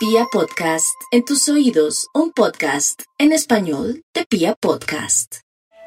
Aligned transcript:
Pia 0.00 0.24
Podcast, 0.32 0.98
en 1.10 1.26
tus 1.26 1.46
oídos, 1.50 2.08
un 2.14 2.32
podcast 2.32 3.02
en 3.18 3.32
español 3.32 4.02
de 4.14 4.24
Pia 4.24 4.54
Podcast. 4.54 5.40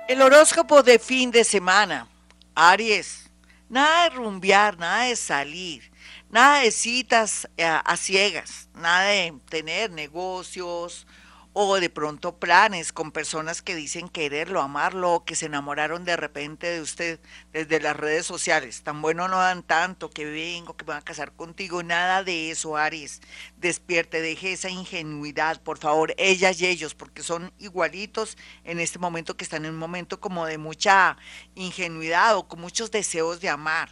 El 0.07 0.21
horóscopo 0.21 0.83
de 0.83 0.99
fin 0.99 1.31
de 1.31 1.43
semana. 1.43 2.07
Aries, 2.53 3.31
nada 3.69 4.03
de 4.03 4.15
rumbear, 4.15 4.77
nada 4.77 5.05
de 5.05 5.15
salir, 5.15 5.91
nada 6.29 6.59
de 6.59 6.69
citas 6.69 7.45
a, 7.45 7.49
eh, 7.57 7.81
a 7.83 7.97
ciegas, 7.97 8.69
nada 8.75 9.07
de 9.07 9.33
tener 9.49 9.89
negocios 9.89 11.07
o 11.53 11.79
de 11.79 11.91
pronto 11.91 12.39
planes 12.39 12.91
con 12.91 13.11
personas 13.11 13.61
que 13.61 13.75
dicen 13.75 14.09
quererlo, 14.09 14.59
amarlo, 14.59 15.23
que 15.23 15.35
se 15.35 15.45
enamoraron 15.45 16.03
de 16.03 16.17
repente 16.17 16.67
de 16.67 16.81
usted 16.81 17.19
desde 17.51 17.79
las 17.79 17.95
redes 17.95 18.25
sociales. 18.25 18.81
Tan 18.81 19.03
bueno 19.03 19.27
no 19.27 19.37
dan 19.37 19.61
tanto, 19.61 20.09
que 20.09 20.25
vengo, 20.25 20.75
que 20.75 20.83
me 20.83 20.89
van 20.89 20.99
a 20.99 21.05
casar 21.05 21.31
contigo, 21.33 21.83
nada 21.83 22.23
de 22.23 22.49
eso, 22.49 22.75
Aries. 22.75 23.21
Despierte, 23.57 24.21
deje 24.21 24.53
esa 24.53 24.69
ingenuidad, 24.69 25.61
por 25.61 25.77
favor, 25.77 26.15
ellas 26.17 26.59
y 26.59 26.65
ellos, 26.65 26.95
porque 26.95 27.21
son 27.21 27.53
igualitos 27.59 28.35
en 28.63 28.79
este 28.79 28.97
momento 28.97 29.37
que 29.37 29.43
están 29.43 29.65
en 29.65 29.73
un 29.73 29.79
momento 29.79 30.19
como 30.19 30.47
de 30.47 30.57
mucha 30.57 31.17
ingenuidad 31.53 32.35
o 32.35 32.47
con 32.47 32.61
muchos 32.61 32.89
deseos 32.89 33.41
de 33.41 33.49
amar. 33.49 33.89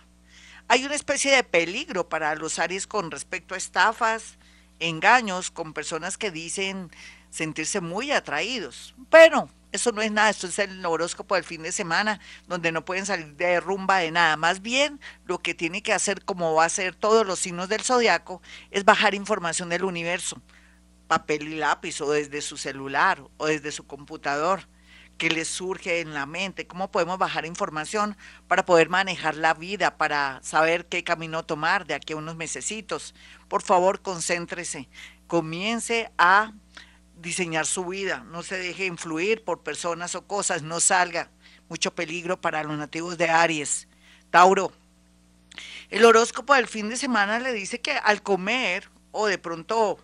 Hay 0.68 0.84
una 0.84 0.96
especie 0.96 1.36
de 1.36 1.44
peligro 1.44 2.10
para 2.10 2.34
los 2.34 2.58
Aries 2.58 2.88
con 2.88 3.12
respecto 3.12 3.54
a 3.54 3.58
estafas, 3.58 4.40
engaños, 4.80 5.52
con 5.52 5.74
personas 5.74 6.18
que 6.18 6.32
dicen 6.32 6.90
sentirse 7.31 7.81
muy 7.81 8.12
atraídos. 8.12 8.94
Pero 9.09 9.49
eso 9.71 9.91
no 9.91 10.02
es 10.02 10.12
nada, 10.12 10.30
esto 10.30 10.48
es 10.48 10.59
el 10.59 10.85
horóscopo 10.85 11.35
del 11.35 11.44
fin 11.44 11.63
de 11.63 11.71
semana, 11.71 12.20
donde 12.48 12.71
no 12.71 12.85
pueden 12.85 13.05
salir 13.05 13.35
de 13.35 13.59
rumba 13.59 13.99
de 13.99 14.12
nada. 14.12 14.38
Más 14.38 14.62
bien, 14.62 14.99
lo 15.26 15.40
que 15.40 15.55
tiene 15.55 15.81
que 15.81 15.94
hacer, 15.94 16.23
como 16.23 16.54
va 16.54 16.63
a 16.63 16.67
hacer 16.67 16.94
todos 16.94 17.26
los 17.26 17.40
signos 17.40 17.70
del 17.70 17.81
zodiaco, 17.81 18.41
es 18.70 18.85
bajar 18.85 19.16
información 19.16 19.70
del 19.70 19.85
universo, 19.85 20.41
papel 21.07 21.48
y 21.48 21.55
lápiz, 21.55 22.02
o 22.02 22.12
desde 22.12 22.41
su 22.41 22.57
celular, 22.57 23.23
o 23.38 23.48
desde 23.48 23.71
su 23.71 23.88
computador 23.88 24.68
que 25.18 25.29
les 25.29 25.48
surge 25.48 25.99
en 25.99 26.16
la 26.16 26.26
mente, 26.26 26.66
cómo 26.66 26.90
podemos 26.90 27.20
bajar 27.20 27.45
información 27.45 28.18
para 28.48 28.66
poder 28.66 28.90
manejar 28.90 29.35
la 29.35 29.54
vida, 29.54 29.95
para 29.95 30.40
saber 30.41 30.88
qué 30.88 31.04
camino 31.04 31.43
tomar 31.43 31.85
de 31.85 31.93
aquí 31.93 32.13
a 32.13 32.16
unos 32.16 32.35
mesecitos. 32.35 33.13
Por 33.48 33.62
favor, 33.62 34.01
concéntrese, 34.01 34.90
comience 35.27 36.12
a 36.18 36.54
diseñar 37.22 37.66
su 37.66 37.86
vida, 37.86 38.26
no 38.32 38.44
se 38.44 38.58
deje 38.58 38.86
influir 38.86 39.44
por 39.44 39.62
personas 39.62 40.16
o 40.16 40.26
cosas, 40.27 40.64
no 40.64 40.80
salga. 40.80 41.30
Mucho 41.70 41.94
peligro 41.96 42.41
para 42.41 42.63
los 42.63 42.78
nativos 42.78 43.18
de 43.18 43.30
Aries. 43.30 43.88
Tauro, 44.30 44.74
el 45.90 46.04
horóscopo 46.05 46.54
del 46.54 46.68
fin 46.68 46.90
de 46.90 46.98
semana 46.98 47.40
le 47.40 47.54
dice 47.54 47.80
que 47.80 47.91
al 47.91 48.22
comer 48.22 48.90
o 49.12 49.28
de 49.28 49.38
pronto 49.38 50.00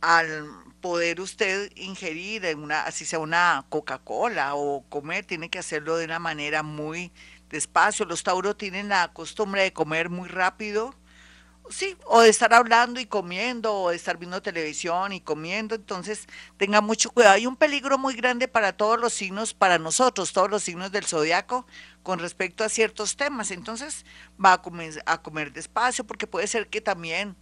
al 0.00 0.48
poder 0.80 1.20
usted 1.20 1.70
ingerir 1.76 2.56
una, 2.56 2.82
así 2.82 3.04
sea 3.04 3.18
una 3.18 3.64
Coca-Cola 3.68 4.54
o 4.54 4.84
comer, 4.88 5.24
tiene 5.24 5.48
que 5.48 5.58
hacerlo 5.58 5.96
de 5.96 6.04
una 6.04 6.18
manera 6.18 6.62
muy 6.62 7.12
despacio. 7.48 8.04
Los 8.04 8.22
Tauro 8.22 8.56
tienen 8.56 8.88
la 8.88 9.08
costumbre 9.12 9.62
de 9.62 9.72
comer 9.72 10.10
muy 10.10 10.28
rápido 10.28 10.94
sí, 11.70 11.96
o 12.06 12.20
de 12.20 12.28
estar 12.28 12.52
hablando 12.54 13.00
y 13.00 13.06
comiendo, 13.06 13.74
o 13.74 13.90
de 13.90 13.96
estar 13.96 14.18
viendo 14.18 14.42
televisión 14.42 15.12
y 15.12 15.20
comiendo, 15.20 15.74
entonces 15.74 16.26
tenga 16.56 16.80
mucho 16.80 17.10
cuidado. 17.10 17.34
Hay 17.34 17.46
un 17.46 17.56
peligro 17.56 17.98
muy 17.98 18.14
grande 18.14 18.48
para 18.48 18.72
todos 18.76 18.98
los 19.00 19.12
signos, 19.12 19.54
para 19.54 19.78
nosotros, 19.78 20.32
todos 20.32 20.50
los 20.50 20.62
signos 20.62 20.92
del 20.92 21.04
zodiaco, 21.04 21.66
con 22.02 22.18
respecto 22.18 22.64
a 22.64 22.68
ciertos 22.68 23.16
temas. 23.16 23.50
Entonces 23.50 24.04
va 24.42 24.54
a 24.54 24.62
comer, 24.62 25.02
a 25.06 25.22
comer 25.22 25.52
despacio, 25.52 26.04
porque 26.04 26.26
puede 26.26 26.46
ser 26.46 26.68
que 26.68 26.80
también 26.80 27.36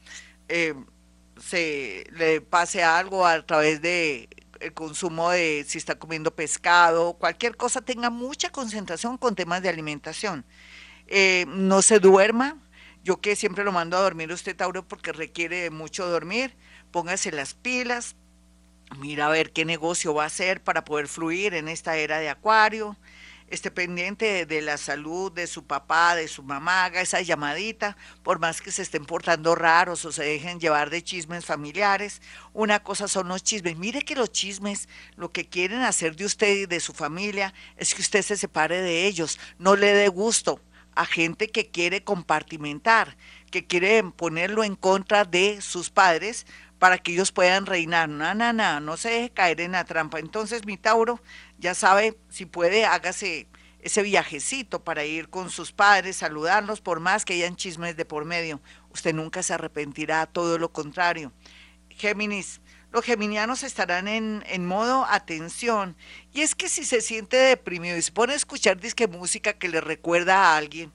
eh, 0.48 0.75
se 1.41 2.05
le 2.12 2.41
pase 2.41 2.83
algo 2.83 3.27
a 3.27 3.44
través 3.44 3.81
de 3.83 4.28
el 4.61 4.72
consumo 4.72 5.31
de 5.31 5.64
si 5.69 5.78
está 5.78 5.97
comiendo 5.97 6.34
pescado, 6.34 7.14
cualquier 7.14 7.56
cosa, 7.56 7.83
tenga 7.83 8.11
mucha 8.11 8.50
concentración 8.50 9.19
con 9.19 9.34
temas 9.34 9.62
de 9.62 9.69
alimentación. 9.69 10.44
Eh, 11.06 11.44
no 11.49 11.82
se 11.82 11.99
duerma, 11.99 12.56
yo 13.04 13.20
que 13.20 13.37
siempre 13.37 13.65
lo 13.65 13.70
mando 13.70 13.98
a 13.98 14.00
dormir 14.00 14.32
usted, 14.32 14.56
Tauro, 14.56 14.88
porque 14.88 15.12
requiere 15.12 15.69
mucho 15.69 16.09
dormir, 16.09 16.56
póngase 16.91 17.31
las 17.32 17.53
pilas, 17.53 18.16
mira 18.98 19.26
a 19.26 19.31
ver 19.31 19.53
qué 19.53 19.66
negocio 19.66 20.15
va 20.15 20.25
a 20.25 20.28
hacer 20.28 20.62
para 20.62 20.87
poder 20.87 21.06
fluir 21.06 21.53
en 21.53 21.69
esta 21.69 21.97
era 21.98 22.19
de 22.19 22.31
Acuario. 22.31 22.97
Esté 23.48 23.70
pendiente 23.70 24.47
de, 24.47 24.62
la 24.62 24.78
salud 24.78 25.31
de 25.31 25.47
su 25.47 25.66
papá, 25.66 26.16
de 26.16 26.28
su 26.28 26.43
mamá, 26.43 26.87
haga 26.87 27.03
esa 27.03 27.20
llamadita, 27.20 27.94
por 28.22 28.38
más 28.38 28.62
que 28.62 28.72
se 28.72 28.81
estén 28.81 29.04
portando 29.04 29.54
raros 29.54 30.06
o 30.06 30.12
se 30.12 30.25
dejen 30.25 30.59
llevar 30.59 30.88
de 30.88 31.04
chismes 31.04 31.44
familiares. 31.44 32.22
Una 32.54 32.82
cosa 32.82 33.06
son 33.06 33.28
los 33.28 33.44
chismes. 33.44 33.76
Mire 33.76 34.00
que 34.00 34.16
los 34.16 34.32
chismes 34.32 34.88
lo 35.16 35.31
que 35.31 35.47
quieren 35.47 35.82
hacer 35.82 36.16
de 36.16 36.25
usted 36.25 36.56
y 36.56 36.66
de 36.66 36.81
su 36.81 36.94
familia 36.94 37.53
es 37.76 37.94
que 37.94 38.00
usted 38.00 38.22
se 38.22 38.38
separe 38.38 38.81
de 38.81 39.06
ellos, 39.06 39.38
no 39.59 39.76
le 39.76 39.93
dé 39.93 40.09
gusto 40.09 40.59
a 40.94 41.06
gente 41.06 41.49
que 41.49 41.71
quiere 41.71 42.05
compartimentar, 42.05 43.16
que 43.50 43.66
quiere 43.66 44.03
ponerlo 44.03 44.65
en 44.65 44.77
contra 44.77 45.25
de 45.25 45.60
sus 45.60 45.91
padres 45.91 46.47
para 46.78 46.99
que 46.99 47.12
ellos 47.12 47.32
puedan 47.32 47.66
reinar. 47.66 48.09
No, 48.09 48.34
no, 48.34 48.53
no, 48.53 48.81
no 48.81 48.97
se 48.97 49.10
deje 49.10 49.31
caer 49.31 49.60
en 49.60 49.72
la 49.72 49.84
trampa. 49.84 50.19
Entonces, 50.19 50.66
mi 50.66 50.77
Tauro, 50.77 51.21
ya 51.59 51.75
sabe, 51.75 52.19
si 52.28 52.47
puede, 52.47 52.84
hágase 52.84 53.47
ese 53.81 54.03
viajecito 54.03 54.82
para 54.82 55.05
ir 55.05 55.28
con 55.28 55.50
sus 55.50 55.72
padres, 55.72 56.16
saludarlos, 56.16 56.81
por 56.81 57.00
más 57.00 57.25
que 57.25 57.34
hayan 57.34 57.56
chismes 57.56 57.97
de 57.97 58.05
por 58.05 58.25
medio. 58.25 58.61
Usted 58.91 59.15
nunca 59.15 59.43
se 59.43 59.55
arrepentirá, 59.55 60.26
todo 60.26 60.59
lo 60.59 60.72
contrario. 60.72 61.32
Géminis, 61.91 62.61
los 62.94 63.05
geminianos 63.05 63.65
estarán 63.65 64.06
en, 64.06 64.44
en, 64.47 64.65
modo 64.65 65.05
atención. 65.10 65.97
Y 66.32 66.43
es 66.43 66.55
que 66.55 66.69
si 66.69 66.84
se 66.84 67.00
siente 67.00 67.37
deprimido 67.37 67.97
y 67.97 68.03
se 68.03 68.12
pone 68.12 68.34
a 68.34 68.37
escuchar 68.37 68.78
disque 68.78 69.09
música 69.09 69.53
que 69.53 69.69
le 69.69 69.81
recuerda 69.81 70.37
a 70.37 70.56
alguien, 70.56 70.93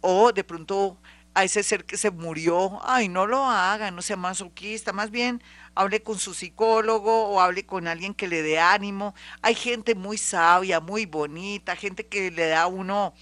o 0.00 0.32
de 0.32 0.44
pronto 0.44 0.96
a 1.34 1.44
ese 1.44 1.62
ser 1.62 1.84
que 1.84 1.98
se 1.98 2.10
murió, 2.10 2.80
ay, 2.84 3.08
no 3.08 3.26
lo 3.26 3.44
haga, 3.44 3.90
no 3.90 4.00
sea 4.00 4.16
masoquista, 4.16 4.94
más 4.94 5.10
bien 5.10 5.42
hable 5.74 6.02
con 6.02 6.18
su 6.18 6.32
psicólogo 6.32 7.28
o 7.28 7.38
hable 7.38 7.66
con 7.66 7.86
alguien 7.86 8.14
que 8.14 8.28
le 8.28 8.40
dé 8.40 8.58
ánimo. 8.58 9.14
Hay 9.42 9.54
gente 9.54 9.94
muy 9.94 10.16
sabia, 10.16 10.80
muy 10.80 11.04
bonita, 11.04 11.76
gente 11.76 12.06
que 12.06 12.30
le 12.30 12.48
da 12.48 12.62
a 12.62 12.66
uno 12.66 13.12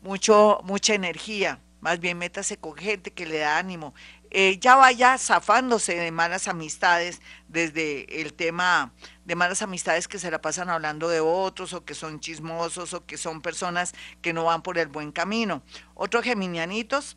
mucho, 0.00 0.60
mucha 0.62 0.94
energía. 0.94 1.60
Más 1.80 2.00
bien 2.00 2.18
métase 2.18 2.58
con 2.58 2.76
gente 2.76 3.12
que 3.12 3.26
le 3.26 3.38
da 3.38 3.58
ánimo. 3.58 3.94
Eh, 4.30 4.58
ya 4.60 4.76
vaya 4.76 5.18
zafándose 5.18 5.96
de 5.96 6.10
malas 6.12 6.46
amistades 6.46 7.20
desde 7.48 8.20
el 8.20 8.32
tema 8.34 8.92
de 9.24 9.34
malas 9.34 9.62
amistades 9.62 10.06
que 10.06 10.18
se 10.18 10.30
la 10.30 10.40
pasan 10.40 10.70
hablando 10.70 11.08
de 11.08 11.20
otros 11.20 11.72
o 11.72 11.84
que 11.84 11.94
son 11.94 12.20
chismosos 12.20 12.94
o 12.94 13.06
que 13.06 13.16
son 13.16 13.42
personas 13.42 13.92
que 14.22 14.32
no 14.32 14.44
van 14.44 14.62
por 14.62 14.78
el 14.78 14.88
buen 14.88 15.12
camino. 15.12 15.62
Otros 15.94 16.24
geminianitos 16.24 17.16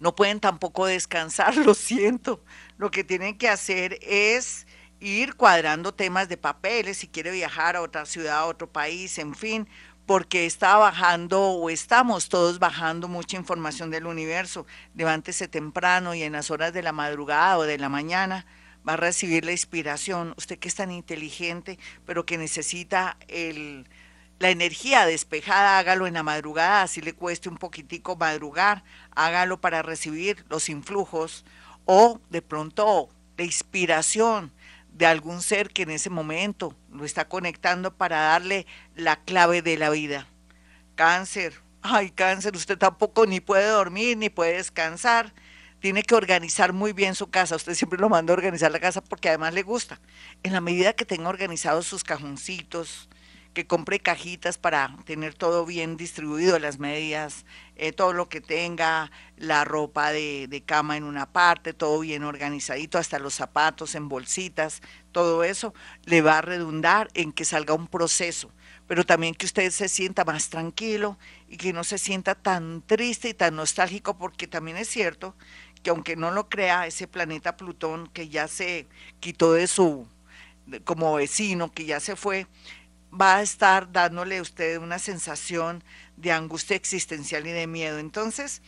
no 0.00 0.14
pueden 0.14 0.40
tampoco 0.40 0.86
descansar, 0.86 1.56
lo 1.66 1.74
siento. 1.74 2.42
Lo 2.76 2.90
que 2.90 3.04
tienen 3.04 3.36
que 3.38 3.48
hacer 3.48 3.98
es 4.02 4.66
ir 5.00 5.34
cuadrando 5.36 5.94
temas 5.94 6.28
de 6.28 6.36
papeles, 6.36 6.98
si 6.98 7.08
quiere 7.08 7.30
viajar 7.30 7.76
a 7.76 7.82
otra 7.82 8.04
ciudad, 8.06 8.38
a 8.38 8.46
otro 8.46 8.70
país, 8.70 9.18
en 9.18 9.34
fin, 9.34 9.68
porque 10.08 10.46
está 10.46 10.78
bajando 10.78 11.38
o 11.38 11.68
estamos 11.68 12.30
todos 12.30 12.58
bajando 12.58 13.08
mucha 13.08 13.36
información 13.36 13.90
del 13.90 14.06
universo. 14.06 14.66
Levántese 14.94 15.48
temprano 15.48 16.14
y 16.14 16.22
en 16.22 16.32
las 16.32 16.50
horas 16.50 16.72
de 16.72 16.82
la 16.82 16.92
madrugada 16.92 17.58
o 17.58 17.64
de 17.64 17.76
la 17.76 17.90
mañana 17.90 18.46
va 18.88 18.94
a 18.94 18.96
recibir 18.96 19.44
la 19.44 19.52
inspiración. 19.52 20.32
Usted 20.38 20.58
que 20.58 20.68
es 20.68 20.76
tan 20.76 20.90
inteligente, 20.90 21.78
pero 22.06 22.24
que 22.24 22.38
necesita 22.38 23.18
la 24.38 24.48
energía 24.48 25.04
despejada, 25.04 25.78
hágalo 25.78 26.06
en 26.06 26.14
la 26.14 26.22
madrugada, 26.22 26.80
así 26.80 27.02
le 27.02 27.12
cueste 27.12 27.50
un 27.50 27.58
poquitico 27.58 28.16
madrugar, 28.16 28.84
hágalo 29.14 29.60
para 29.60 29.82
recibir 29.82 30.42
los 30.48 30.70
influjos 30.70 31.44
o 31.84 32.18
de 32.30 32.40
pronto 32.40 33.10
la 33.36 33.44
inspiración 33.44 34.52
de 34.98 35.06
algún 35.06 35.42
ser 35.42 35.70
que 35.70 35.82
en 35.82 35.90
ese 35.90 36.10
momento 36.10 36.74
lo 36.92 37.04
está 37.04 37.28
conectando 37.28 37.96
para 37.96 38.18
darle 38.18 38.66
la 38.96 39.22
clave 39.22 39.62
de 39.62 39.78
la 39.78 39.90
vida. 39.90 40.26
Cáncer, 40.96 41.54
ay 41.82 42.10
cáncer, 42.10 42.56
usted 42.56 42.76
tampoco 42.76 43.24
ni 43.24 43.38
puede 43.38 43.68
dormir 43.68 44.16
ni 44.16 44.28
puede 44.28 44.56
descansar. 44.56 45.32
Tiene 45.78 46.02
que 46.02 46.16
organizar 46.16 46.72
muy 46.72 46.92
bien 46.92 47.14
su 47.14 47.30
casa. 47.30 47.54
Usted 47.54 47.74
siempre 47.74 48.00
lo 48.00 48.08
manda 48.08 48.32
a 48.32 48.36
organizar 48.36 48.72
la 48.72 48.80
casa 48.80 49.00
porque 49.00 49.28
además 49.28 49.54
le 49.54 49.62
gusta. 49.62 50.00
En 50.42 50.52
la 50.52 50.60
medida 50.60 50.92
que 50.92 51.04
tenga 51.04 51.28
organizados 51.28 51.86
sus 51.86 52.02
cajoncitos, 52.02 53.08
que 53.58 53.66
compre 53.66 53.98
cajitas 53.98 54.56
para 54.56 54.96
tener 55.04 55.34
todo 55.34 55.66
bien 55.66 55.96
distribuido, 55.96 56.60
las 56.60 56.78
medias, 56.78 57.44
eh, 57.74 57.90
todo 57.90 58.12
lo 58.12 58.28
que 58.28 58.40
tenga, 58.40 59.10
la 59.36 59.64
ropa 59.64 60.12
de, 60.12 60.46
de, 60.46 60.60
cama 60.60 60.96
en 60.96 61.02
una 61.02 61.26
parte, 61.26 61.72
todo 61.72 61.98
bien 61.98 62.22
organizadito, 62.22 62.98
hasta 62.98 63.18
los 63.18 63.34
zapatos 63.34 63.96
en 63.96 64.08
bolsitas, 64.08 64.80
todo 65.10 65.42
eso 65.42 65.74
le 66.04 66.22
va 66.22 66.38
a 66.38 66.42
redundar 66.42 67.08
en 67.14 67.32
que 67.32 67.44
salga 67.44 67.74
un 67.74 67.88
proceso, 67.88 68.52
pero 68.86 69.04
también 69.04 69.34
que 69.34 69.46
usted 69.46 69.72
se 69.72 69.88
sienta 69.88 70.24
más 70.24 70.50
tranquilo 70.50 71.18
y 71.48 71.56
que 71.56 71.72
no 71.72 71.82
se 71.82 71.98
sienta 71.98 72.36
tan 72.36 72.80
triste 72.82 73.30
y 73.30 73.34
tan 73.34 73.56
nostálgico, 73.56 74.16
porque 74.18 74.46
también 74.46 74.76
es 74.76 74.86
cierto 74.86 75.34
que 75.82 75.90
aunque 75.90 76.14
no 76.14 76.30
lo 76.30 76.48
crea, 76.48 76.86
ese 76.86 77.08
planeta 77.08 77.56
Plutón 77.56 78.06
que 78.06 78.28
ya 78.28 78.46
se 78.46 78.86
quitó 79.18 79.52
de 79.54 79.66
su, 79.66 80.06
como 80.84 81.14
vecino, 81.14 81.72
que 81.72 81.86
ya 81.86 81.98
se 81.98 82.14
fue, 82.14 82.46
va 83.12 83.36
a 83.36 83.42
estar 83.42 83.90
dándole 83.92 84.38
a 84.38 84.42
usted 84.42 84.78
una 84.78 84.98
sensación 84.98 85.82
de 86.16 86.32
angustia 86.32 86.76
existencial 86.76 87.46
y 87.46 87.50
de 87.50 87.66
miedo. 87.66 87.98
Entonces, 87.98 88.62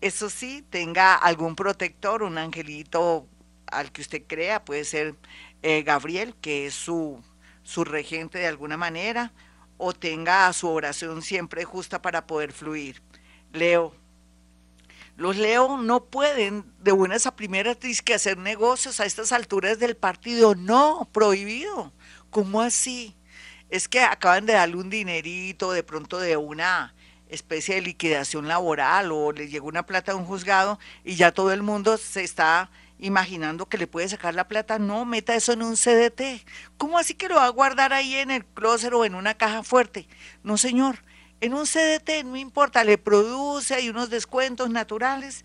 eso 0.00 0.30
sí, 0.30 0.64
tenga 0.70 1.14
algún 1.14 1.56
protector, 1.56 2.22
un 2.22 2.38
angelito 2.38 3.26
al 3.66 3.92
que 3.92 4.02
usted 4.02 4.22
crea, 4.26 4.64
puede 4.64 4.84
ser 4.84 5.14
eh, 5.62 5.82
Gabriel, 5.82 6.34
que 6.40 6.66
es 6.66 6.74
su, 6.74 7.22
su 7.62 7.84
regente 7.84 8.38
de 8.38 8.46
alguna 8.46 8.76
manera, 8.76 9.32
o 9.76 9.92
tenga 9.92 10.52
su 10.52 10.68
oración 10.68 11.22
siempre 11.22 11.64
justa 11.64 12.02
para 12.02 12.26
poder 12.26 12.52
fluir. 12.52 13.02
Leo. 13.52 13.94
Los 15.16 15.36
Leo 15.36 15.76
no 15.76 16.04
pueden 16.04 16.64
de 16.78 16.92
buenas 16.92 17.26
a 17.26 17.36
primeras 17.36 17.76
que 18.02 18.14
hacer 18.14 18.38
negocios 18.38 19.00
a 19.00 19.04
estas 19.04 19.32
alturas 19.32 19.78
del 19.78 19.96
partido. 19.96 20.54
No, 20.54 21.08
prohibido. 21.12 21.92
¿Cómo 22.30 22.62
así? 22.62 23.16
Es 23.70 23.88
que 23.88 24.00
acaban 24.00 24.46
de 24.46 24.54
darle 24.54 24.76
un 24.76 24.90
dinerito 24.90 25.72
de 25.72 25.82
pronto 25.82 26.18
de 26.18 26.36
una 26.36 26.92
especie 27.28 27.76
de 27.76 27.82
liquidación 27.82 28.48
laboral 28.48 29.12
o 29.12 29.30
le 29.30 29.48
llegó 29.48 29.68
una 29.68 29.86
plata 29.86 30.12
a 30.12 30.16
un 30.16 30.24
juzgado 30.24 30.80
y 31.04 31.14
ya 31.14 31.32
todo 31.32 31.52
el 31.52 31.62
mundo 31.62 31.96
se 31.96 32.24
está 32.24 32.70
imaginando 32.98 33.66
que 33.66 33.78
le 33.78 33.86
puede 33.86 34.08
sacar 34.08 34.34
la 34.34 34.48
plata. 34.48 34.78
No, 34.78 35.04
meta 35.04 35.36
eso 35.36 35.52
en 35.52 35.62
un 35.62 35.76
CDT. 35.76 36.44
¿Cómo 36.76 36.98
así 36.98 37.14
que 37.14 37.28
lo 37.28 37.36
va 37.36 37.46
a 37.46 37.50
guardar 37.50 37.92
ahí 37.92 38.16
en 38.16 38.32
el 38.32 38.44
closet 38.44 38.92
o 38.92 39.04
en 39.04 39.14
una 39.14 39.34
caja 39.34 39.62
fuerte? 39.62 40.08
No, 40.42 40.58
señor. 40.58 40.98
En 41.40 41.54
un 41.54 41.64
CDT 41.64 42.24
no 42.24 42.36
importa, 42.36 42.84
le 42.84 42.98
produce, 42.98 43.74
hay 43.74 43.88
unos 43.88 44.10
descuentos 44.10 44.68
naturales, 44.68 45.44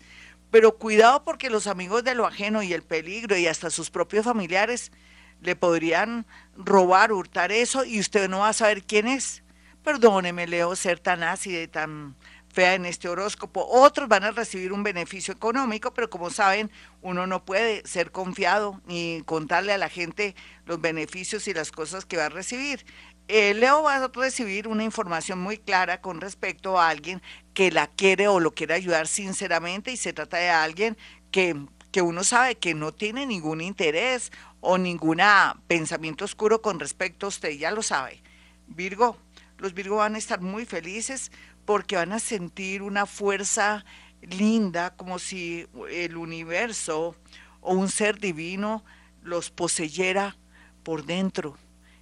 pero 0.50 0.76
cuidado 0.76 1.24
porque 1.24 1.48
los 1.48 1.66
amigos 1.66 2.04
de 2.04 2.14
lo 2.14 2.26
ajeno 2.26 2.62
y 2.62 2.74
el 2.74 2.82
peligro 2.82 3.36
y 3.36 3.46
hasta 3.46 3.70
sus 3.70 3.88
propios 3.88 4.24
familiares 4.24 4.92
le 5.40 5.56
podrían 5.56 6.26
robar, 6.56 7.12
hurtar 7.12 7.52
eso 7.52 7.84
y 7.84 8.00
usted 8.00 8.28
no 8.28 8.40
va 8.40 8.50
a 8.50 8.52
saber 8.52 8.84
quién 8.84 9.06
es. 9.06 9.42
Perdóneme, 9.82 10.46
Leo, 10.46 10.74
ser 10.74 10.98
tan 10.98 11.22
ácida 11.22 11.62
y 11.62 11.68
tan 11.68 12.16
fea 12.56 12.74
en 12.74 12.86
este 12.86 13.08
horóscopo. 13.08 13.66
Otros 13.68 14.08
van 14.08 14.24
a 14.24 14.30
recibir 14.30 14.72
un 14.72 14.82
beneficio 14.82 15.34
económico, 15.34 15.92
pero 15.92 16.08
como 16.08 16.30
saben, 16.30 16.70
uno 17.02 17.26
no 17.26 17.44
puede 17.44 17.86
ser 17.86 18.10
confiado 18.10 18.80
ni 18.86 19.22
contarle 19.26 19.72
a 19.72 19.78
la 19.78 19.90
gente 19.90 20.34
los 20.64 20.80
beneficios 20.80 21.46
y 21.48 21.54
las 21.54 21.70
cosas 21.70 22.06
que 22.06 22.16
va 22.16 22.24
a 22.24 22.30
recibir. 22.30 22.86
Eh, 23.28 23.54
Leo 23.54 23.82
va 23.82 23.96
a 23.96 24.08
recibir 24.08 24.68
una 24.68 24.84
información 24.84 25.38
muy 25.38 25.58
clara 25.58 26.00
con 26.00 26.20
respecto 26.20 26.80
a 26.80 26.88
alguien 26.88 27.20
que 27.52 27.70
la 27.70 27.88
quiere 27.88 28.26
o 28.28 28.40
lo 28.40 28.52
quiere 28.52 28.72
ayudar 28.72 29.06
sinceramente 29.06 29.90
y 29.92 29.96
se 29.96 30.12
trata 30.12 30.38
de 30.38 30.48
alguien 30.48 30.96
que, 31.30 31.56
que 31.90 32.02
uno 32.02 32.24
sabe 32.24 32.56
que 32.56 32.74
no 32.74 32.92
tiene 32.92 33.26
ningún 33.26 33.60
interés 33.60 34.32
o 34.60 34.78
ningún 34.78 35.20
pensamiento 35.66 36.24
oscuro 36.24 36.60
con 36.60 36.80
respecto 36.80 37.26
a 37.26 37.28
usted, 37.28 37.50
ya 37.50 37.70
lo 37.70 37.82
sabe. 37.82 38.22
Virgo, 38.66 39.16
los 39.58 39.74
Virgo 39.74 39.96
van 39.96 40.14
a 40.14 40.18
estar 40.18 40.40
muy 40.40 40.66
felices 40.66 41.30
porque 41.64 41.96
van 41.96 42.12
a 42.12 42.18
sentir 42.18 42.82
una 42.82 43.06
fuerza 43.06 43.84
linda, 44.22 44.94
como 44.96 45.18
si 45.18 45.66
el 45.90 46.16
universo 46.16 47.16
o 47.60 47.74
un 47.74 47.88
ser 47.88 48.18
divino 48.18 48.84
los 49.22 49.50
poseyera 49.50 50.36
por 50.82 51.04
dentro, 51.04 51.56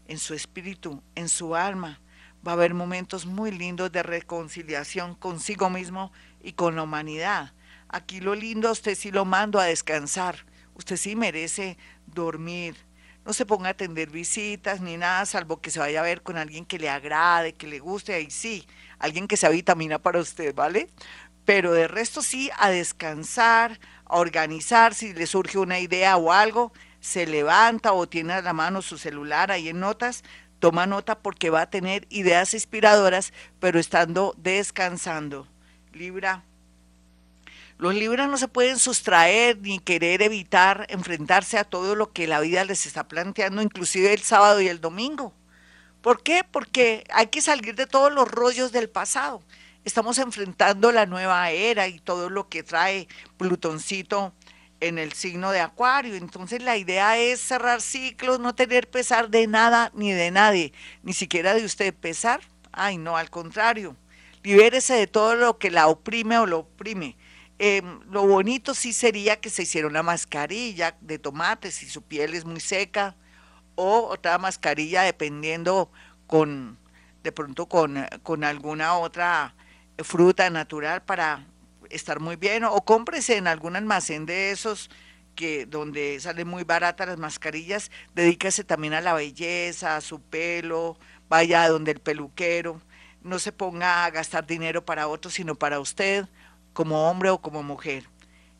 en 0.06 0.18
su 0.18 0.34
espíritu, 0.34 1.02
en 1.14 1.28
su 1.28 1.54
alma. 1.54 2.00
Va 2.46 2.52
a 2.52 2.54
haber 2.54 2.74
momentos 2.74 3.24
muy 3.24 3.50
lindos 3.50 3.90
de 3.90 4.02
reconciliación 4.02 5.14
consigo 5.14 5.70
mismo 5.70 6.12
y 6.42 6.52
con 6.52 6.76
la 6.76 6.82
humanidad. 6.82 7.52
Aquí 7.88 8.20
lo 8.20 8.34
lindo, 8.34 8.70
usted 8.70 8.94
sí 8.94 9.10
lo 9.10 9.24
mando 9.24 9.58
a 9.58 9.64
descansar. 9.64 10.46
Usted 10.74 10.96
sí 10.96 11.14
merece 11.14 11.78
dormir, 12.06 12.76
no 13.24 13.32
se 13.32 13.46
ponga 13.46 13.68
a 13.68 13.72
atender 13.72 14.10
visitas 14.10 14.80
ni 14.80 14.96
nada, 14.96 15.24
salvo 15.24 15.60
que 15.60 15.70
se 15.70 15.78
vaya 15.78 16.00
a 16.00 16.04
ver 16.04 16.22
con 16.22 16.36
alguien 16.36 16.66
que 16.66 16.78
le 16.78 16.90
agrade, 16.90 17.54
que 17.54 17.66
le 17.66 17.78
guste, 17.78 18.12
ahí 18.12 18.30
sí, 18.30 18.66
alguien 18.98 19.26
que 19.26 19.36
sea 19.36 19.48
vitamina 19.48 19.98
para 19.98 20.20
usted, 20.20 20.54
¿vale? 20.54 20.90
Pero 21.44 21.72
de 21.72 21.88
resto 21.88 22.22
sí, 22.22 22.50
a 22.58 22.70
descansar, 22.70 23.80
a 24.04 24.18
organizar, 24.18 24.94
si 24.94 25.14
le 25.14 25.26
surge 25.26 25.58
una 25.58 25.78
idea 25.78 26.16
o 26.16 26.32
algo, 26.32 26.72
se 27.00 27.26
levanta 27.26 27.92
o 27.92 28.06
tiene 28.06 28.34
a 28.34 28.42
la 28.42 28.52
mano 28.52 28.82
su 28.82 28.98
celular 28.98 29.50
ahí 29.50 29.68
en 29.68 29.80
notas, 29.80 30.22
toma 30.58 30.86
nota 30.86 31.18
porque 31.18 31.50
va 31.50 31.62
a 31.62 31.70
tener 31.70 32.06
ideas 32.10 32.52
inspiradoras, 32.54 33.32
pero 33.60 33.78
estando 33.78 34.34
descansando. 34.36 35.46
Libra, 35.92 36.44
los 37.76 37.94
libros 37.94 38.28
no 38.28 38.36
se 38.38 38.46
pueden 38.46 38.78
sustraer 38.78 39.58
ni 39.58 39.80
querer 39.80 40.22
evitar 40.22 40.86
enfrentarse 40.90 41.58
a 41.58 41.64
todo 41.64 41.96
lo 41.96 42.12
que 42.12 42.28
la 42.28 42.40
vida 42.40 42.64
les 42.64 42.86
está 42.86 43.08
planteando, 43.08 43.62
inclusive 43.62 44.12
el 44.12 44.22
sábado 44.22 44.60
y 44.60 44.68
el 44.68 44.80
domingo. 44.80 45.34
¿Por 46.00 46.22
qué? 46.22 46.42
Porque 46.48 47.04
hay 47.12 47.28
que 47.28 47.40
salir 47.40 47.74
de 47.74 47.86
todos 47.86 48.12
los 48.12 48.30
rollos 48.30 48.70
del 48.70 48.88
pasado. 48.88 49.42
Estamos 49.84 50.18
enfrentando 50.18 50.92
la 50.92 51.06
nueva 51.06 51.50
era 51.50 51.88
y 51.88 51.98
todo 51.98 52.30
lo 52.30 52.48
que 52.48 52.62
trae 52.62 53.08
Plutoncito 53.38 54.32
en 54.80 54.98
el 54.98 55.12
signo 55.12 55.50
de 55.50 55.60
Acuario. 55.60 56.14
Entonces 56.14 56.62
la 56.62 56.76
idea 56.76 57.18
es 57.18 57.40
cerrar 57.40 57.80
ciclos, 57.80 58.38
no 58.38 58.54
tener 58.54 58.88
pesar 58.88 59.30
de 59.30 59.46
nada 59.46 59.90
ni 59.94 60.12
de 60.12 60.30
nadie, 60.30 60.72
ni 61.02 61.12
siquiera 61.12 61.54
de 61.54 61.64
usted 61.64 61.92
pesar. 61.92 62.40
Ay, 62.70 62.98
no, 62.98 63.16
al 63.16 63.30
contrario. 63.30 63.96
Libérese 64.42 64.94
de 64.94 65.06
todo 65.06 65.34
lo 65.34 65.58
que 65.58 65.70
la 65.70 65.88
oprime 65.88 66.38
o 66.38 66.46
lo 66.46 66.60
oprime 66.60 67.16
Em, 67.58 68.00
lo 68.10 68.26
bonito 68.26 68.74
sí 68.74 68.92
sería 68.92 69.40
que 69.40 69.48
se 69.48 69.62
hiciera 69.62 69.86
una 69.86 70.02
mascarilla 70.02 70.96
de 71.00 71.18
tomate 71.18 71.70
si 71.70 71.88
su 71.88 72.02
piel 72.02 72.34
es 72.34 72.44
muy 72.44 72.60
seca 72.60 73.14
o 73.76 74.08
otra 74.10 74.38
mascarilla 74.38 75.02
dependiendo 75.02 75.90
con 76.26 76.78
de 77.22 77.32
pronto 77.32 77.66
con, 77.66 78.06
con 78.22 78.44
alguna 78.44 78.96
otra 78.96 79.54
fruta 79.98 80.50
natural 80.50 81.02
para 81.04 81.46
estar 81.90 82.20
muy 82.20 82.36
bien 82.36 82.64
o 82.64 82.84
cómprese 82.84 83.36
en 83.36 83.46
algún 83.46 83.76
almacén 83.76 84.26
de 84.26 84.50
esos 84.50 84.90
que 85.34 85.66
donde 85.66 86.18
salen 86.20 86.48
muy 86.48 86.64
baratas 86.64 87.08
las 87.08 87.18
mascarillas, 87.18 87.90
dedíquese 88.14 88.64
también 88.64 88.94
a 88.94 89.00
la 89.00 89.14
belleza, 89.14 89.96
a 89.96 90.00
su 90.00 90.20
pelo, 90.20 90.96
vaya 91.28 91.68
donde 91.68 91.92
el 91.92 92.00
peluquero, 92.00 92.80
no 93.22 93.38
se 93.38 93.52
ponga 93.52 94.04
a 94.04 94.10
gastar 94.10 94.46
dinero 94.46 94.84
para 94.84 95.08
otros, 95.08 95.34
sino 95.34 95.54
para 95.54 95.80
usted 95.80 96.28
como 96.74 97.08
hombre 97.08 97.30
o 97.30 97.40
como 97.40 97.62
mujer. 97.62 98.10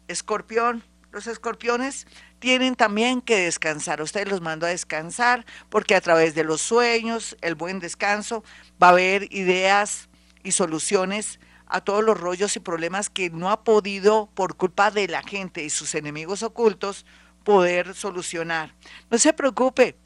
Escorpión, 0.08 0.82
los 1.12 1.26
escorpiones 1.26 2.06
tienen 2.38 2.74
también 2.74 3.20
que 3.20 3.36
descansar. 3.36 4.00
Ustedes 4.00 4.28
los 4.28 4.40
mando 4.40 4.66
a 4.66 4.70
descansar 4.70 5.44
porque 5.68 5.94
a 5.94 6.00
través 6.00 6.34
de 6.34 6.44
los 6.44 6.62
sueños, 6.62 7.36
el 7.42 7.54
buen 7.54 7.80
descanso, 7.80 8.42
va 8.82 8.88
a 8.88 8.90
haber 8.90 9.32
ideas 9.34 10.08
y 10.42 10.52
soluciones 10.52 11.38
a 11.66 11.82
todos 11.82 12.04
los 12.04 12.18
rollos 12.18 12.56
y 12.56 12.60
problemas 12.60 13.10
que 13.10 13.30
no 13.30 13.50
ha 13.50 13.64
podido, 13.64 14.30
por 14.34 14.56
culpa 14.56 14.90
de 14.90 15.08
la 15.08 15.22
gente 15.22 15.64
y 15.64 15.70
sus 15.70 15.94
enemigos 15.94 16.42
ocultos, 16.42 17.04
poder 17.42 17.94
solucionar. 17.94 18.74
No 19.10 19.18
se 19.18 19.32
preocupe, 19.32 19.96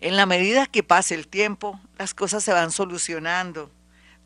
en 0.00 0.16
la 0.16 0.26
medida 0.26 0.66
que 0.66 0.82
pase 0.82 1.14
el 1.14 1.28
tiempo, 1.28 1.80
las 1.98 2.14
cosas 2.14 2.44
se 2.44 2.52
van 2.52 2.70
solucionando. 2.70 3.70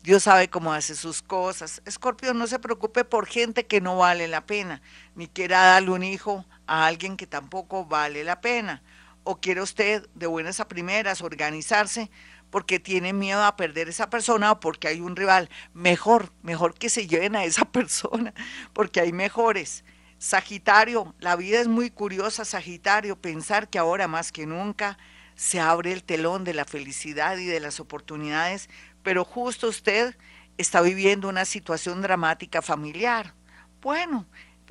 Dios 0.03 0.23
sabe 0.23 0.49
cómo 0.49 0.73
hace 0.73 0.95
sus 0.95 1.21
cosas. 1.21 1.81
Escorpio, 1.85 2.33
no 2.33 2.45
se 2.45 2.59
preocupe 2.59 3.05
por 3.05 3.25
gente 3.25 3.65
que 3.65 3.79
no 3.79 3.95
vale 3.95 4.27
la 4.27 4.45
pena, 4.45 4.81
ni 5.15 5.29
quiera 5.29 5.63
darle 5.63 5.91
un 5.91 6.03
hijo 6.03 6.45
a 6.67 6.85
alguien 6.87 7.15
que 7.15 7.25
tampoco 7.25 7.85
vale 7.85 8.25
la 8.25 8.41
pena. 8.41 8.83
O 9.23 9.39
quiere 9.39 9.61
usted 9.61 10.05
de 10.13 10.27
buenas 10.27 10.59
a 10.59 10.67
primeras 10.67 11.21
organizarse 11.21 12.11
porque 12.49 12.81
tiene 12.81 13.13
miedo 13.13 13.45
a 13.45 13.55
perder 13.55 13.87
esa 13.87 14.09
persona 14.09 14.51
o 14.51 14.59
porque 14.59 14.89
hay 14.89 14.99
un 14.99 15.15
rival. 15.15 15.49
Mejor, 15.73 16.33
mejor 16.41 16.73
que 16.73 16.89
se 16.89 17.07
lleven 17.07 17.37
a 17.37 17.45
esa 17.45 17.63
persona, 17.71 18.33
porque 18.73 18.99
hay 18.99 19.13
mejores. 19.13 19.85
Sagitario, 20.17 21.15
la 21.19 21.37
vida 21.37 21.61
es 21.61 21.69
muy 21.69 21.89
curiosa, 21.89 22.43
Sagitario, 22.43 23.15
pensar 23.15 23.69
que 23.69 23.79
ahora 23.79 24.09
más 24.09 24.33
que 24.33 24.45
nunca 24.45 24.97
se 25.35 25.59
abre 25.59 25.93
el 25.93 26.03
telón 26.03 26.43
de 26.43 26.53
la 26.53 26.65
felicidad 26.65 27.37
y 27.37 27.45
de 27.45 27.59
las 27.59 27.79
oportunidades 27.79 28.69
pero 29.03 29.23
justo 29.23 29.67
usted 29.67 30.15
está 30.57 30.81
viviendo 30.81 31.29
una 31.29 31.45
situación 31.45 32.01
dramática 32.01 32.61
familiar. 32.61 33.33
Bueno, 33.81 34.25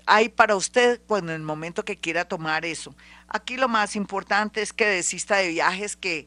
hay 0.06 0.28
para 0.28 0.56
usted 0.56 1.00
cuando 1.06 1.32
en 1.32 1.40
el 1.40 1.46
momento 1.46 1.84
que 1.84 1.98
quiera 1.98 2.24
tomar 2.24 2.64
eso. 2.64 2.94
Aquí 3.28 3.56
lo 3.56 3.68
más 3.68 3.94
importante 3.94 4.62
es 4.62 4.72
que 4.72 4.86
desista 4.86 5.36
de 5.36 5.48
viajes 5.48 5.96
que 5.96 6.26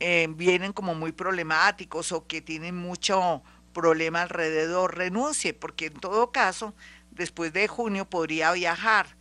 eh, 0.00 0.28
vienen 0.30 0.72
como 0.72 0.94
muy 0.94 1.12
problemáticos 1.12 2.10
o 2.12 2.26
que 2.26 2.40
tienen 2.40 2.76
mucho 2.76 3.42
problema 3.72 4.22
alrededor, 4.22 4.96
renuncie, 4.96 5.54
porque 5.54 5.86
en 5.86 5.94
todo 5.94 6.32
caso, 6.32 6.74
después 7.10 7.52
de 7.52 7.68
junio 7.68 8.08
podría 8.08 8.52
viajar. 8.52 9.16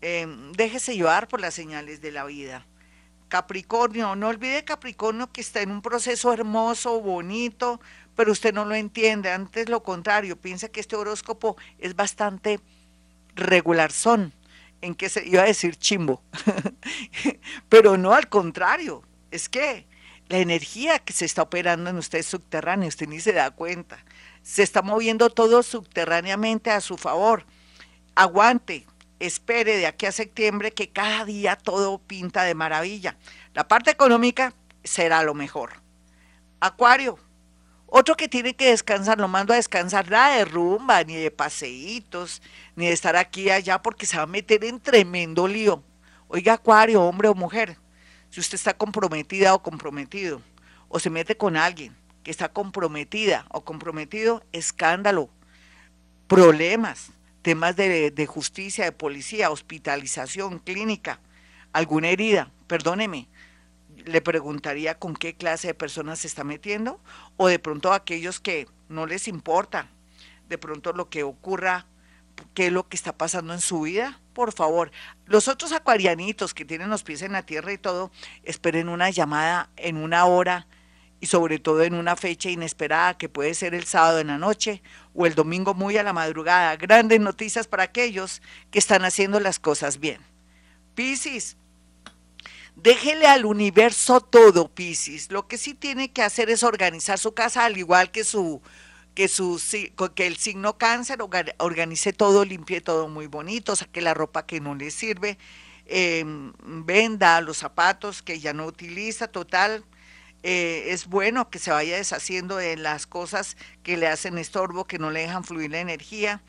Em, 0.00 0.52
déjese 0.52 0.94
llevar 0.94 1.26
por 1.28 1.40
las 1.40 1.54
señales 1.54 2.00
de 2.00 2.12
la 2.12 2.24
vida. 2.24 2.66
Capricornio, 3.28 4.14
no 4.16 4.28
olvide 4.28 4.64
Capricornio 4.64 5.32
que 5.32 5.40
está 5.40 5.60
en 5.60 5.70
un 5.70 5.82
proceso 5.82 6.32
hermoso, 6.32 7.00
bonito, 7.00 7.80
pero 8.14 8.32
usted 8.32 8.54
no 8.54 8.64
lo 8.64 8.74
entiende, 8.74 9.30
antes 9.30 9.68
lo 9.68 9.82
contrario, 9.82 10.36
piensa 10.36 10.68
que 10.68 10.80
este 10.80 10.96
horóscopo 10.96 11.56
es 11.78 11.96
bastante 11.96 12.60
regular 13.34 13.92
son, 13.92 14.32
en 14.80 14.94
que 14.94 15.08
se 15.08 15.26
iba 15.26 15.42
a 15.42 15.46
decir 15.46 15.76
chimbo, 15.76 16.22
pero 17.68 17.96
no 17.96 18.14
al 18.14 18.28
contrario, 18.28 19.02
es 19.30 19.48
que 19.48 19.86
la 20.28 20.38
energía 20.38 20.98
que 20.98 21.12
se 21.12 21.24
está 21.24 21.42
operando 21.42 21.90
en 21.90 21.96
usted 21.96 22.18
es 22.18 22.26
subterránea, 22.26 22.88
usted 22.88 23.06
ni 23.06 23.20
se 23.20 23.32
da 23.32 23.50
cuenta, 23.50 23.98
se 24.42 24.62
está 24.62 24.82
moviendo 24.82 25.30
todo 25.30 25.62
subterráneamente 25.62 26.70
a 26.70 26.80
su 26.80 26.96
favor. 26.96 27.44
Aguante, 28.14 28.86
espere 29.20 29.76
de 29.76 29.86
aquí 29.86 30.06
a 30.06 30.12
septiembre 30.12 30.72
que 30.72 30.90
cada 30.90 31.24
día 31.24 31.56
todo 31.56 31.98
pinta 31.98 32.42
de 32.44 32.54
maravilla. 32.54 33.16
La 33.54 33.68
parte 33.68 33.90
económica 33.90 34.54
será 34.84 35.22
lo 35.22 35.34
mejor. 35.34 35.82
Acuario, 36.60 37.18
otro 37.86 38.16
que 38.16 38.28
tiene 38.28 38.54
que 38.54 38.70
descansar, 38.70 39.18
lo 39.18 39.28
mando 39.28 39.52
a 39.52 39.56
descansar, 39.56 40.10
nada 40.10 40.36
de 40.36 40.44
rumba, 40.44 41.04
ni 41.04 41.14
de 41.14 41.30
paseitos, 41.30 42.42
ni 42.74 42.86
de 42.86 42.92
estar 42.92 43.16
aquí 43.16 43.42
y 43.42 43.50
allá, 43.50 43.80
porque 43.80 44.06
se 44.06 44.16
va 44.16 44.24
a 44.24 44.26
meter 44.26 44.64
en 44.64 44.80
tremendo 44.80 45.46
lío. 45.46 45.82
Oiga, 46.28 46.54
Acuario, 46.54 47.02
hombre 47.02 47.28
o 47.28 47.34
mujer, 47.34 47.78
si 48.30 48.40
usted 48.40 48.56
está 48.56 48.74
comprometida 48.74 49.54
o 49.54 49.62
comprometido, 49.62 50.42
o 50.88 50.98
se 50.98 51.10
mete 51.10 51.36
con 51.36 51.56
alguien 51.56 51.96
que 52.22 52.30
está 52.30 52.48
comprometida 52.48 53.46
o 53.50 53.64
comprometido, 53.64 54.42
escándalo, 54.52 55.30
problemas, 56.26 57.12
temas 57.46 57.76
de, 57.76 58.26
justicia, 58.26 58.86
de 58.86 58.90
policía, 58.90 59.52
hospitalización, 59.52 60.58
clínica, 60.58 61.20
alguna 61.72 62.08
herida, 62.08 62.50
perdóneme, 62.66 63.28
le 64.04 64.20
preguntaría 64.20 64.98
con 64.98 65.14
qué 65.14 65.36
clase 65.36 65.68
de 65.68 65.74
personas 65.74 66.18
se 66.18 66.26
está 66.26 66.42
metiendo 66.42 67.00
o 67.36 67.46
de 67.46 67.60
pronto 67.60 67.92
aquellos 67.92 68.40
que 68.40 68.66
no 68.88 69.06
les 69.06 69.28
importa 69.28 69.88
de 70.48 70.58
pronto 70.58 70.92
lo 70.92 71.08
que 71.08 71.22
ocurra, 71.22 71.86
qué 72.52 72.66
es 72.66 72.72
lo 72.72 72.88
que 72.88 72.96
está 72.96 73.16
pasando 73.16 73.52
en 73.52 73.60
su 73.60 73.82
vida. 73.82 74.20
Por 74.32 74.52
favor, 74.52 74.90
los 75.24 75.46
otros 75.46 75.70
acuarianitos 75.70 76.52
que 76.52 76.64
tienen 76.64 76.90
los 76.90 77.04
pies 77.04 77.22
en 77.22 77.30
la 77.30 77.46
tierra 77.46 77.72
y 77.72 77.78
todo, 77.78 78.10
esperen 78.42 78.88
una 78.88 79.10
llamada 79.10 79.70
en 79.76 79.98
una 79.98 80.24
hora 80.24 80.66
y 81.20 81.26
sobre 81.26 81.58
todo 81.58 81.82
en 81.82 81.94
una 81.94 82.16
fecha 82.16 82.50
inesperada 82.50 83.16
que 83.16 83.28
puede 83.28 83.54
ser 83.54 83.74
el 83.74 83.84
sábado 83.84 84.18
en 84.18 84.26
la 84.28 84.38
noche 84.38 84.82
o 85.14 85.26
el 85.26 85.34
domingo 85.34 85.74
muy 85.74 85.96
a 85.96 86.02
la 86.02 86.12
madrugada. 86.12 86.76
Grandes 86.76 87.20
noticias 87.20 87.66
para 87.66 87.84
aquellos 87.84 88.42
que 88.70 88.78
están 88.78 89.04
haciendo 89.04 89.40
las 89.40 89.58
cosas 89.58 89.98
bien. 89.98 90.20
Piscis, 90.94 91.56
Déjele 92.76 93.26
al 93.26 93.46
universo 93.46 94.20
todo, 94.20 94.68
Piscis. 94.68 95.32
Lo 95.32 95.48
que 95.48 95.56
sí 95.56 95.72
tiene 95.72 96.12
que 96.12 96.22
hacer 96.22 96.50
es 96.50 96.62
organizar 96.62 97.18
su 97.18 97.32
casa 97.32 97.64
al 97.64 97.78
igual 97.78 98.10
que 98.10 98.22
su 98.22 98.60
que 99.14 99.28
su 99.28 99.58
que 100.14 100.26
el 100.26 100.36
signo 100.36 100.76
cáncer 100.76 101.20
organice 101.58 102.12
todo, 102.12 102.44
limpie 102.44 102.82
todo 102.82 103.08
muy 103.08 103.28
bonito, 103.28 103.74
saque 103.74 104.02
la 104.02 104.12
ropa 104.12 104.44
que 104.44 104.60
no 104.60 104.74
le 104.74 104.90
sirve, 104.90 105.38
em, 105.86 106.52
venda 106.84 107.40
los 107.40 107.56
zapatos 107.56 108.22
que 108.22 108.40
ya 108.40 108.52
no 108.52 108.66
utiliza, 108.66 109.28
total. 109.28 109.82
Eh, 110.42 110.92
es 110.92 111.06
bueno 111.06 111.50
que 111.50 111.58
se 111.58 111.70
vaya 111.70 111.96
deshaciendo 111.96 112.56
de 112.56 112.76
las 112.76 113.06
cosas 113.06 113.56
que 113.82 113.96
le 113.96 114.06
hacen 114.06 114.38
estorbo, 114.38 114.84
que 114.84 114.98
no 114.98 115.10
le 115.10 115.20
dejan 115.20 115.44
fluir 115.44 115.70
la 115.70 115.80
energía. 115.80 116.42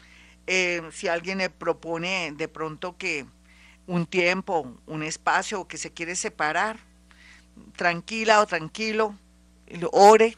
Em, 0.45 0.91
si 0.91 1.07
alguien 1.07 1.39
le 1.39 1.49
propone 1.49 2.31
de 2.35 2.47
pronto 2.47 2.97
que, 2.97 3.25
un 3.87 4.05
tiempo, 4.05 4.75
un 4.85 5.03
espacio 5.03 5.67
que 5.67 5.77
se 5.77 5.91
quiere 5.91 6.15
separar, 6.15 6.77
tranquila 7.75 8.41
o 8.41 8.45
tranquilo, 8.45 9.15
ore 9.91 10.37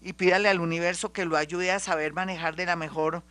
y 0.00 0.12
pídale 0.14 0.48
al 0.48 0.60
universo 0.60 1.12
que 1.12 1.24
lo 1.24 1.36
ayude 1.36 1.70
a 1.70 1.78
saber 1.78 2.12
manejar 2.12 2.56
de 2.56 2.66
la 2.66 2.76
mejor 2.76 3.22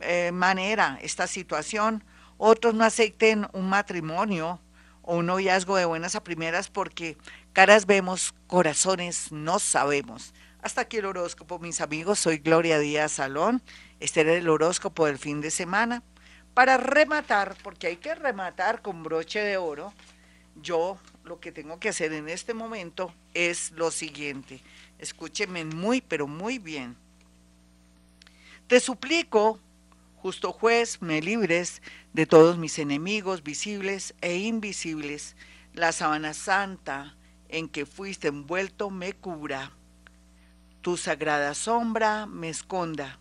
eh, 0.00 0.30
manera 0.32 0.98
esta 1.02 1.26
situación. 1.26 2.04
Otros 2.38 2.74
no 2.74 2.84
acepten 2.84 3.46
un 3.52 3.68
matrimonio 3.68 4.60
o 5.02 5.16
un 5.16 5.26
noviazgo 5.26 5.76
de 5.76 5.84
buenas 5.84 6.14
a 6.14 6.24
primeras 6.24 6.68
porque 6.68 7.16
caras 7.52 7.86
vemos, 7.86 8.34
corazones 8.46 9.32
no 9.32 9.58
sabemos. 9.58 10.32
Hasta 10.62 10.82
aquí 10.82 10.98
el 10.98 11.06
horóscopo, 11.06 11.58
mis 11.58 11.80
amigos. 11.80 12.18
Soy 12.18 12.38
Gloria 12.38 12.78
Díaz 12.78 13.12
Salón. 13.12 13.62
Este 13.98 14.20
era 14.20 14.34
el 14.34 14.48
horóscopo 14.48 15.06
del 15.06 15.18
fin 15.18 15.40
de 15.40 15.50
semana. 15.50 16.02
Para 16.54 16.76
rematar, 16.76 17.56
porque 17.62 17.86
hay 17.86 17.96
que 17.96 18.14
rematar 18.14 18.82
con 18.82 19.02
broche 19.02 19.40
de 19.40 19.56
oro, 19.56 19.94
yo 20.56 20.98
lo 21.24 21.40
que 21.40 21.52
tengo 21.52 21.78
que 21.78 21.88
hacer 21.88 22.12
en 22.12 22.28
este 22.28 22.54
momento 22.54 23.14
es 23.34 23.70
lo 23.72 23.90
siguiente. 23.90 24.60
Escúcheme 24.98 25.64
muy, 25.64 26.00
pero 26.00 26.26
muy 26.26 26.58
bien. 26.58 26.96
Te 28.66 28.80
suplico, 28.80 29.58
justo 30.16 30.52
juez, 30.52 31.00
me 31.00 31.22
libres 31.22 31.80
de 32.12 32.26
todos 32.26 32.58
mis 32.58 32.78
enemigos 32.78 33.42
visibles 33.42 34.14
e 34.20 34.36
invisibles. 34.36 35.36
La 35.72 35.92
sábana 35.92 36.34
santa 36.34 37.16
en 37.50 37.68
que 37.68 37.86
fuiste 37.86 38.28
envuelto 38.28 38.90
me 38.90 39.12
cubra. 39.12 39.72
Tu 40.80 40.96
sagrada 40.96 41.54
sombra 41.54 42.26
me 42.26 42.48
esconda. 42.48 43.18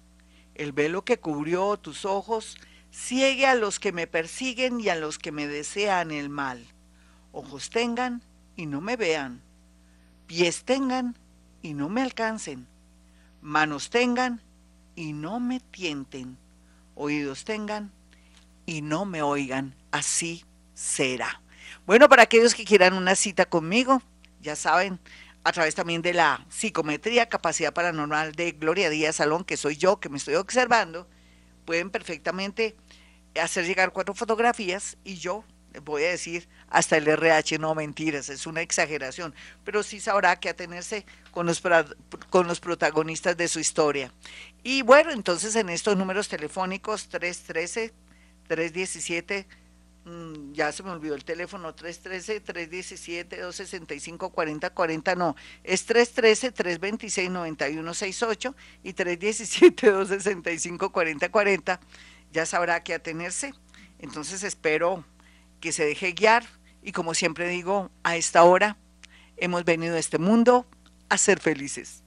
El 0.55 0.71
velo 0.71 1.03
que 1.03 1.19
cubrió 1.19 1.77
tus 1.77 2.05
ojos 2.05 2.57
Ciegue 2.91 3.45
a 3.45 3.55
los 3.55 3.79
que 3.79 3.91
me 3.91 4.07
persiguen 4.07 4.79
y 4.79 4.89
a 4.89 4.95
los 4.95 5.19
que 5.19 5.31
me 5.31 5.47
desean 5.47 6.11
el 6.11 6.29
mal. 6.29 6.65
Ojos 7.31 7.69
tengan 7.69 8.23
y 8.55 8.65
no 8.65 8.81
me 8.81 8.95
vean. 8.95 9.41
Pies 10.25 10.63
tengan 10.63 11.17
y 11.61 11.75
no 11.75 11.89
me 11.89 12.01
alcancen. 12.01 12.67
Manos 13.41 13.89
tengan 13.89 14.41
y 14.95 15.13
no 15.13 15.39
me 15.39 15.59
tienten. 15.59 16.37
Oídos 16.95 17.45
tengan 17.45 17.91
y 18.65 18.81
no 18.81 19.05
me 19.05 19.21
oigan. 19.21 19.75
Así 19.91 20.43
será. 20.73 21.41
Bueno, 21.85 22.09
para 22.09 22.23
aquellos 22.23 22.55
que 22.55 22.65
quieran 22.65 22.93
una 22.93 23.15
cita 23.15 23.45
conmigo, 23.45 24.01
ya 24.41 24.55
saben, 24.55 24.99
a 25.43 25.51
través 25.51 25.75
también 25.75 26.01
de 26.01 26.13
la 26.13 26.45
psicometría, 26.49 27.29
capacidad 27.29 27.73
paranormal 27.73 28.33
de 28.33 28.51
Gloria 28.51 28.89
Díaz 28.89 29.17
Salón, 29.17 29.43
que 29.43 29.57
soy 29.57 29.77
yo 29.77 29.99
que 29.99 30.09
me 30.09 30.17
estoy 30.17 30.35
observando, 30.35 31.07
pueden 31.65 31.89
perfectamente 31.89 32.75
hacer 33.41 33.65
llegar 33.65 33.91
cuatro 33.91 34.13
fotografías 34.13 34.97
y 35.03 35.15
yo 35.15 35.43
voy 35.83 36.03
a 36.03 36.09
decir 36.09 36.47
hasta 36.67 36.97
el 36.97 37.07
RH, 37.07 37.59
no 37.59 37.75
mentiras, 37.75 38.29
es 38.29 38.47
una 38.47 38.61
exageración, 38.61 39.33
pero 39.63 39.83
sí 39.83 39.99
sabrá 39.99 40.39
que 40.39 40.49
atenerse 40.49 41.05
con 41.31 41.45
los, 41.45 41.61
con 42.29 42.47
los 42.47 42.59
protagonistas 42.59 43.37
de 43.37 43.47
su 43.47 43.59
historia. 43.59 44.11
Y 44.63 44.81
bueno, 44.81 45.11
entonces 45.11 45.55
en 45.55 45.69
estos 45.69 45.97
números 45.97 46.27
telefónicos 46.27 47.07
313, 47.09 47.93
317, 48.47 49.47
mm, 49.47 49.68
ya 50.53 50.71
se 50.71 50.83
me 50.83 50.91
olvidó 50.91 51.15
el 51.15 51.23
teléfono, 51.23 51.73
313, 51.73 52.41
317, 52.41 53.41
265, 53.41 54.29
40, 54.29 54.69
40, 54.69 55.15
no, 55.15 55.35
es 55.63 55.85
313, 55.85 56.51
326, 56.51 57.29
9168 57.29 58.55
y 58.83 58.93
317, 58.93 59.91
265, 59.91 60.91
40, 60.91 61.29
40 61.29 61.79
ya 62.31 62.45
sabrá 62.45 62.83
qué 62.83 62.93
atenerse. 62.93 63.53
Entonces 63.99 64.43
espero 64.43 65.03
que 65.59 65.71
se 65.71 65.85
deje 65.85 66.13
guiar 66.13 66.45
y 66.81 66.91
como 66.91 67.13
siempre 67.13 67.47
digo, 67.49 67.91
a 68.03 68.15
esta 68.15 68.43
hora 68.43 68.77
hemos 69.37 69.65
venido 69.65 69.95
a 69.95 69.99
este 69.99 70.17
mundo 70.17 70.67
a 71.09 71.17
ser 71.17 71.39
felices. 71.39 72.03